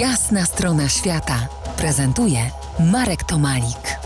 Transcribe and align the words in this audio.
Jasna 0.00 0.44
strona 0.44 0.88
świata 0.88 1.48
prezentuje 1.76 2.38
Marek 2.92 3.24
Tomalik. 3.24 3.98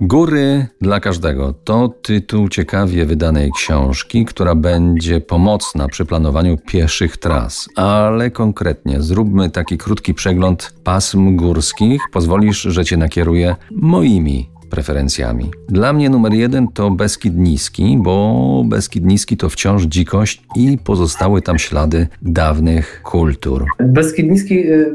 Góry 0.00 0.66
dla 0.80 1.00
każdego 1.00 1.54
to 1.64 1.88
tytuł 1.88 2.48
ciekawie 2.48 3.06
wydanej 3.06 3.50
książki, 3.52 4.24
która 4.24 4.54
będzie 4.54 5.20
pomocna 5.20 5.88
przy 5.88 6.04
planowaniu 6.04 6.56
pieszych 6.56 7.16
tras. 7.16 7.68
Ale 7.76 8.30
konkretnie 8.30 9.02
zróbmy 9.02 9.50
taki 9.50 9.78
krótki 9.78 10.14
przegląd 10.14 10.74
pasm 10.84 11.36
górskich. 11.36 12.02
Pozwolisz, 12.12 12.62
że 12.62 12.84
cię 12.84 12.96
nakieruję 12.96 13.56
moimi 13.70 14.53
preferencjami. 14.70 15.50
Dla 15.68 15.92
mnie 15.92 16.10
numer 16.10 16.32
jeden 16.32 16.68
to 16.68 16.90
Beskid 16.90 17.36
Niski, 17.36 17.98
bo 18.02 18.64
Beskid 18.66 19.04
Niski 19.04 19.36
to 19.36 19.48
wciąż 19.48 19.82
dzikość 19.82 20.42
i 20.56 20.78
pozostały 20.84 21.42
tam 21.42 21.58
ślady 21.58 22.06
dawnych 22.22 23.02
kultur. 23.02 23.64
Beskid 23.80 24.30
Niski 24.30 24.72
y, 24.72 24.94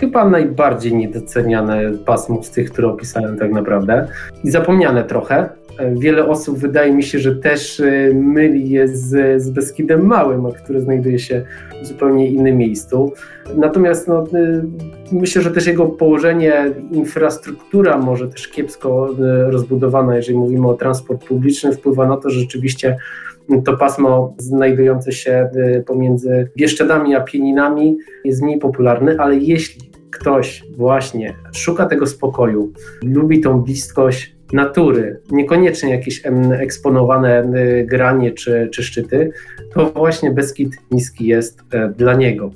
chyba 0.00 0.28
najbardziej 0.28 0.94
niedoceniane 0.94 1.92
pasmo 2.06 2.42
z 2.42 2.50
tych, 2.50 2.70
które 2.70 2.88
opisałem 2.88 3.38
tak 3.38 3.52
naprawdę 3.52 4.08
i 4.44 4.50
zapomniane 4.50 5.04
trochę. 5.04 5.48
Wiele 5.96 6.28
osób 6.28 6.58
wydaje 6.58 6.92
mi 6.92 7.02
się, 7.02 7.18
że 7.18 7.36
też 7.36 7.80
y, 7.80 8.12
myli 8.14 8.70
je 8.70 8.88
z, 8.88 9.42
z 9.42 9.50
Beskidem 9.50 10.06
Małym, 10.06 10.52
który 10.52 10.80
znajduje 10.80 11.18
się 11.18 11.44
w 11.82 11.86
zupełnie 11.86 12.30
innym 12.30 12.56
miejscu. 12.56 13.12
Natomiast 13.56 14.08
no, 14.08 14.24
y, 14.34 14.64
myślę, 15.12 15.42
że 15.42 15.50
też 15.50 15.66
jego 15.66 15.86
położenie, 15.86 16.64
infrastruktura 16.92 17.98
może 17.98 18.28
też 18.28 18.48
kiepsko 18.48 19.10
y, 19.12 19.50
rozbudowana, 19.50 20.16
jeżeli 20.16 20.38
mówimy 20.38 20.68
o 20.68 20.74
transport 20.74 21.24
publiczny, 21.24 21.72
wpływa 21.72 22.06
na 22.06 22.16
to, 22.16 22.30
że 22.30 22.40
rzeczywiście 22.40 22.96
to 23.64 23.76
pasmo 23.76 24.34
znajdujące 24.38 25.12
się 25.12 25.50
pomiędzy 25.86 26.50
Bieszczadami 26.56 27.14
a 27.14 27.20
Pieninami 27.20 27.98
jest 28.24 28.42
mniej 28.42 28.58
popularne, 28.58 29.16
ale 29.18 29.36
jeśli 29.36 29.90
ktoś 30.10 30.64
właśnie 30.76 31.34
szuka 31.52 31.86
tego 31.86 32.06
spokoju, 32.06 32.72
lubi 33.02 33.40
tą 33.40 33.60
bliskość 33.60 34.36
natury, 34.52 35.20
niekoniecznie 35.30 35.90
jakieś 35.90 36.22
eksponowane 36.52 37.52
y, 37.56 37.86
granie 37.88 38.32
czy, 38.32 38.68
czy 38.72 38.82
szczyty, 38.82 39.32
to 39.74 39.86
właśnie 39.86 40.30
Beskid 40.30 40.76
Niski 40.90 41.26
jest 41.26 41.62
e, 41.72 41.88
dla 41.88 42.14
niego. 42.14 42.50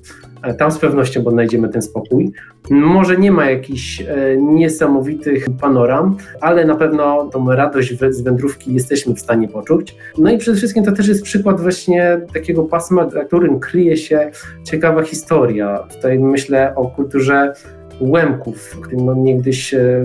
E, 0.44 0.54
tam 0.54 0.70
z 0.70 0.78
pewnością 0.78 1.24
odnajdziemy 1.24 1.68
ten 1.68 1.82
spokój. 1.82 2.32
Może 2.70 3.16
nie 3.16 3.32
ma 3.32 3.50
jakichś 3.50 4.00
e, 4.00 4.36
niesamowitych 4.36 5.46
panoram, 5.60 6.16
ale 6.40 6.64
na 6.64 6.76
pewno 6.76 7.28
tą 7.32 7.52
radość 7.52 7.98
z 8.10 8.20
wędrówki 8.20 8.74
jesteśmy 8.74 9.14
w 9.14 9.20
stanie 9.20 9.48
poczuć. 9.48 9.96
No 10.18 10.30
i 10.30 10.38
przede 10.38 10.56
wszystkim 10.56 10.84
to 10.84 10.92
też 10.92 11.08
jest 11.08 11.22
przykład 11.22 11.60
właśnie 11.60 12.20
takiego 12.34 12.62
pasma, 12.62 13.10
za 13.10 13.24
którym 13.24 13.60
kryje 13.60 13.96
się 13.96 14.30
ciekawa 14.64 15.02
historia. 15.02 15.86
Tutaj 15.94 16.18
myślę 16.18 16.74
o 16.74 16.86
kulturze 16.86 17.52
łemków, 18.00 18.58
w 18.58 18.80
którym 18.80 19.06
no, 19.06 19.14
niegdyś 19.14 19.74
e, 19.74 20.02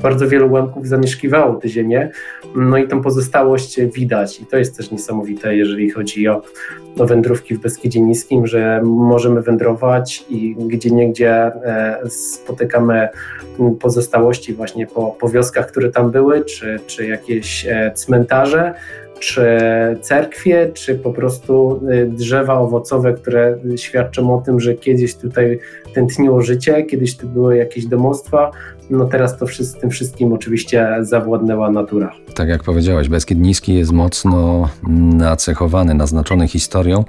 bardzo 0.00 0.28
wielu 0.28 0.52
łemków 0.52 0.88
zamieszkiwało 0.88 1.54
te 1.54 1.68
ziemię, 1.68 2.10
no 2.56 2.78
i 2.78 2.88
tą 2.88 3.02
pozostałość 3.02 3.80
widać. 3.80 4.40
I 4.40 4.46
to 4.46 4.56
jest 4.56 4.76
też 4.76 4.90
niesamowite, 4.90 5.56
jeżeli 5.56 5.90
chodzi 5.90 6.28
o, 6.28 6.42
o 6.98 7.06
wędrówki 7.06 7.54
w 7.54 7.60
Beskidzie 7.60 8.00
Niskim, 8.00 8.46
że 8.46 8.82
możemy 8.84 9.42
wędrować 9.42 10.24
i 10.30 10.56
gdzie 10.58 10.90
niegdzie 10.90 11.32
e, 11.32 12.00
spotykamy 12.10 13.08
pozostałości 13.80 14.54
właśnie 14.54 14.86
po, 14.86 15.16
po 15.20 15.28
wioskach, 15.28 15.66
które 15.66 15.90
tam 15.90 16.10
były, 16.10 16.44
czy, 16.44 16.80
czy 16.86 17.06
jakieś 17.06 17.66
e, 17.66 17.92
cmentarze, 17.94 18.74
czy 19.20 19.46
cerkwie, 20.00 20.70
czy 20.74 20.94
po 20.94 21.12
prostu 21.12 21.80
y, 21.90 22.06
drzewa 22.06 22.54
owocowe, 22.54 23.12
które 23.12 23.58
świadczą 23.76 24.34
o 24.34 24.40
tym, 24.40 24.60
że 24.60 24.74
kiedyś 24.74 25.14
tutaj 25.14 25.58
tętniło 25.94 26.42
życie, 26.42 26.82
kiedyś 26.82 27.16
tu 27.16 27.28
były 27.28 27.56
jakieś 27.56 27.86
domostwa, 27.86 28.50
no 28.90 29.04
teraz 29.04 29.38
to 29.38 29.46
wszystko, 29.46 29.80
tym 29.80 29.90
wszystkim 29.90 30.32
oczywiście 30.32 30.96
zawładnęła 31.00 31.70
natura. 31.70 32.12
Tak 32.34 32.48
jak 32.48 32.62
powiedziałeś, 32.62 33.08
Beskid 33.08 33.38
Niski 33.38 33.74
jest 33.74 33.92
mocno 33.92 34.68
nacechowany, 35.16 35.94
naznaczony 35.94 36.48
historią. 36.48 37.04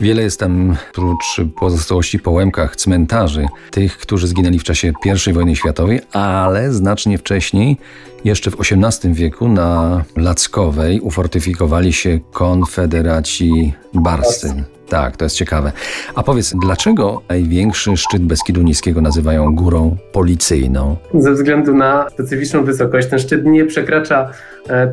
Wiele 0.00 0.22
jest 0.22 0.40
tam, 0.40 0.76
prócz 0.94 1.40
pozostałości 1.60 2.18
po 2.18 2.30
łemkach, 2.30 2.76
cmentarzy, 2.76 3.46
tych, 3.70 3.98
którzy 3.98 4.26
zginęli 4.26 4.58
w 4.58 4.64
czasie 4.64 4.92
I 5.26 5.32
wojny 5.32 5.56
światowej, 5.56 6.00
ale 6.12 6.72
znacznie 6.72 7.18
wcześniej, 7.18 7.76
jeszcze 8.24 8.50
w 8.50 8.56
XVIII 8.60 9.14
wieku 9.14 9.48
na 9.48 10.02
Lackowej 10.16 11.00
ufortyfikowali 11.00 11.92
się 11.92 12.20
konfederaci 12.32 13.72
barscy. 13.94 14.64
Tak, 14.88 15.16
to 15.16 15.24
jest 15.24 15.36
ciekawe. 15.36 15.72
A 16.14 16.22
powiedz, 16.22 16.54
dlaczego 16.62 17.22
największy 17.28 17.96
szczyt 17.96 18.22
Beskidu 18.22 18.62
Niskiego 18.62 19.00
nazywają 19.00 19.54
górą 19.54 19.96
policyjną? 20.12 20.96
Ze 21.14 21.32
względu 21.32 21.74
na 21.74 22.10
specyficzną 22.10 22.64
wysokość. 22.64 23.08
Ten 23.08 23.18
szczyt 23.18 23.46
nie 23.46 23.64
przekracza 23.64 24.30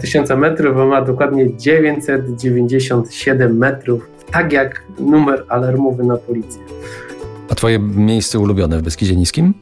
1000 0.02 0.32
e, 0.32 0.36
metrów, 0.36 0.76
bo 0.76 0.86
ma 0.86 1.02
dokładnie 1.02 1.58
997 1.58 3.58
metrów 3.58 4.08
tak 4.32 4.54
jak 4.54 4.84
numer 5.00 5.46
alarmowy 5.48 6.04
na 6.04 6.18
policję. 6.18 6.62
A 7.50 7.56
twoje 7.56 7.80
miejsce 7.80 8.40
ulubione 8.40 8.78
w 8.78 8.82
Beskidzie 8.82 9.16
Niskim? 9.16 9.54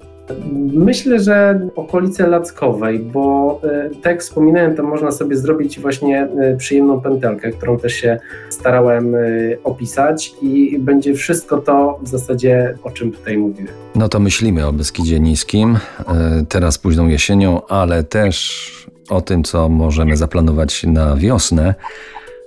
Myślę, 0.74 1.20
że 1.20 1.68
okolice 1.76 2.28
Lackowej, 2.28 3.00
bo 3.00 3.60
e, 3.64 3.90
tak 3.90 4.06
jak 4.06 4.22
wspominałem, 4.22 4.76
to 4.76 4.84
można 4.84 5.12
sobie 5.12 5.38
zrobić 5.38 5.80
właśnie 5.80 6.22
e, 6.24 6.58
przyjemną 6.58 7.02
pętelkę, 7.02 7.52
którą 7.52 7.78
też 7.80 7.94
się 7.94 8.20
starałem 8.50 9.16
e, 9.16 9.20
opisać 9.64 10.34
i 10.42 10.80
będzie 10.80 11.14
wszystko 11.14 11.58
to 11.58 12.00
w 12.02 12.08
zasadzie, 12.08 12.78
o 12.84 12.92
czym 12.92 13.12
tutaj 13.12 13.38
mówiłem. 13.38 13.74
No 13.96 14.10
to 14.10 14.20
myślimy 14.20 14.68
o 14.68 14.74
Beskidzie 14.74 15.20
Niskim, 15.20 15.78
teraz 16.50 16.78
późną 16.78 17.08
jesienią, 17.08 17.62
ale 17.68 18.04
też 18.04 18.70
o 19.10 19.22
tym, 19.22 19.44
co 19.44 19.70
możemy 19.70 20.18
zaplanować 20.18 20.84
na 20.84 21.16
wiosnę, 21.16 21.76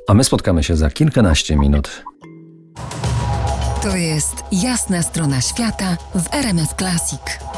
a 0.08 0.14
my 0.14 0.24
spotkamy 0.24 0.62
się 0.62 0.76
za 0.76 0.90
kilkanaście 0.90 1.56
minut. 1.56 2.02
To 3.82 3.96
jest 3.96 4.34
jasna 4.52 5.02
strona 5.02 5.40
świata 5.40 5.96
w 6.14 6.34
RMS 6.34 6.74
Classic. 6.78 7.51